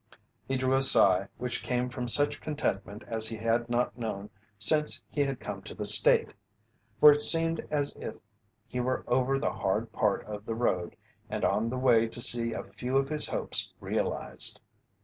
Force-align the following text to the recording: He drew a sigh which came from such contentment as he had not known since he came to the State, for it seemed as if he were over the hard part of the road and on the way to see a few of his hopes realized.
He 0.47 0.57
drew 0.57 0.73
a 0.75 0.81
sigh 0.81 1.27
which 1.37 1.61
came 1.61 1.87
from 1.87 2.07
such 2.07 2.41
contentment 2.41 3.03
as 3.05 3.27
he 3.27 3.35
had 3.37 3.69
not 3.69 3.95
known 3.95 4.31
since 4.57 4.99
he 5.11 5.23
came 5.35 5.61
to 5.61 5.75
the 5.75 5.85
State, 5.85 6.33
for 6.99 7.11
it 7.11 7.21
seemed 7.21 7.59
as 7.69 7.93
if 7.97 8.15
he 8.67 8.79
were 8.79 9.03
over 9.05 9.37
the 9.37 9.53
hard 9.53 9.91
part 9.91 10.25
of 10.25 10.43
the 10.47 10.55
road 10.55 10.95
and 11.29 11.45
on 11.45 11.69
the 11.69 11.77
way 11.77 12.07
to 12.07 12.19
see 12.19 12.51
a 12.51 12.63
few 12.63 12.97
of 12.97 13.09
his 13.09 13.27
hopes 13.27 13.75
realized. 13.79 14.59